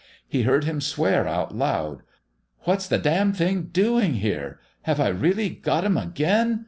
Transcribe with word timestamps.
He 0.27 0.41
heard 0.41 0.63
him 0.63 0.81
swear 0.81 1.27
out 1.27 1.51
aloud: 1.51 2.01
"What's 2.61 2.87
the 2.87 2.97
d 2.97 3.07
d 3.23 3.31
thing 3.37 3.61
doing 3.71 4.15
here? 4.15 4.59
Have 4.89 4.99
I 4.99 5.09
really 5.09 5.49
got 5.51 5.85
'em 5.85 5.95
again 5.95 6.59